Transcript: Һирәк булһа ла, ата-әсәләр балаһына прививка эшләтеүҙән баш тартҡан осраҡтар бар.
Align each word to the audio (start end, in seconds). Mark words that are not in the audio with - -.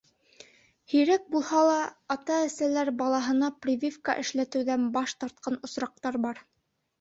Һирәк 0.93 1.27
булһа 1.33 1.59
ла, 1.67 1.75
ата-әсәләр 2.15 2.91
балаһына 3.03 3.51
прививка 3.67 4.17
эшләтеүҙән 4.25 4.89
баш 4.97 5.15
тартҡан 5.25 5.61
осраҡтар 5.69 6.21
бар. 6.27 6.43